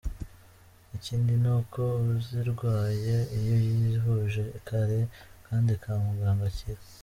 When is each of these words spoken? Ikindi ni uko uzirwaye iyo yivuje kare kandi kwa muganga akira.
Ikindi 0.97 1.31
ni 1.41 1.49
uko 1.57 1.81
uzirwaye 2.11 3.15
iyo 3.39 3.55
yivuje 3.67 4.43
kare 4.67 4.99
kandi 5.47 5.71
kwa 5.81 5.95
muganga 6.05 6.45
akira. 6.51 6.81